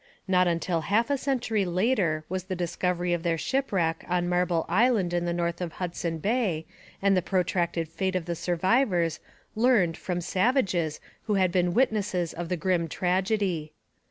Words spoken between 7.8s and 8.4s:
fate of the